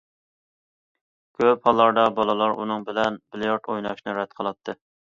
[1.41, 4.79] كۆپ ھاللاردا بالىلار ئۇنىڭ بىلەن بىليارت ئويناشنى رەت قىلاتتى.